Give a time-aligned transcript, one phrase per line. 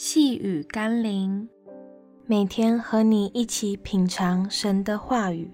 [0.00, 1.48] 细雨甘霖，
[2.24, 5.50] 每天和你一起品尝神的话语，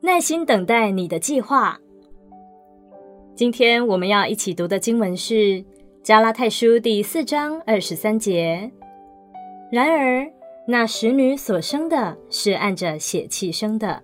[0.00, 1.78] 耐心等待你的计划。
[3.36, 5.34] 今天我们要一起读的经文是
[6.02, 8.68] 《加拉太书》第四章二十三节。
[9.70, 10.28] 然而，
[10.66, 14.02] 那使女所生的是按着血气生的，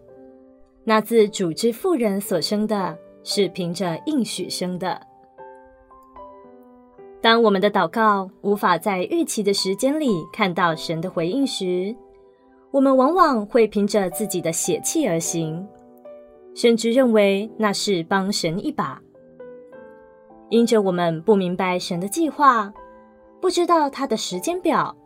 [0.85, 5.09] 那自主之妇人所生的是凭着应许生的。
[7.21, 11.95] 当我们的祷告无法在预期的时间里看到神的回应时，
[12.71, 15.67] 我们往往会凭着自己的血气而行，
[16.55, 19.01] 甚至认为那是帮神一把。
[20.49, 22.73] 因着我们不明白神的计划，
[23.41, 24.97] 不知道他的时间表，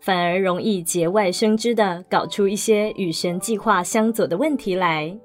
[0.00, 5.16] 反而容易节外生枝地搞出一些与神计划相左的问题来。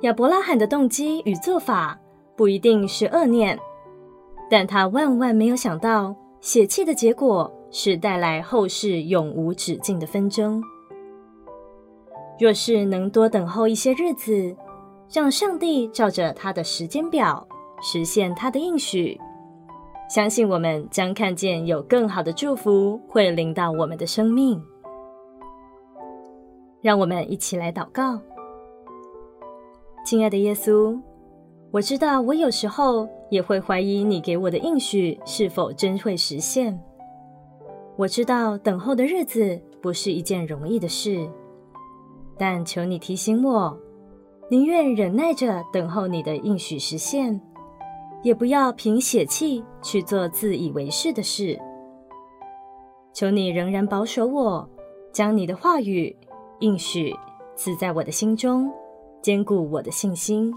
[0.00, 1.98] 亚伯拉罕的动机与做法
[2.34, 3.58] 不一定是恶念。
[4.50, 10.62] 但他万万没有想到，血气的结果是带来后世永无止境的纷争。
[12.38, 14.56] 若是能多等候一些日子，
[15.12, 17.46] 让上帝照着他的时间表
[17.82, 19.20] 实现他的应许，
[20.08, 24.62] 相信我们将看见有更好的祝福会临到我们的生命。
[26.80, 28.20] 让我们一起来祷告，
[30.04, 30.96] 亲爱的耶稣。
[31.72, 36.78] 我知道，我有时候也会怀疑你给我的应许是否真会实现。
[37.96, 41.28] 我知道等候的日子不是一件容易的事，
[42.36, 43.76] 但求你提醒我，
[44.48, 47.40] 宁愿忍耐着等候你的应许实现，
[48.22, 51.58] 也不要凭血气去做自以为是的事。
[53.12, 54.68] 求你仍然保守我，
[55.12, 56.16] 将你的话语
[56.60, 57.12] 应许
[57.56, 58.72] 赐在我的心中，
[59.20, 60.54] 坚固我的信心。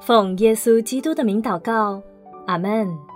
[0.00, 2.02] 奉耶稣基督的名祷告，
[2.46, 3.09] 阿门。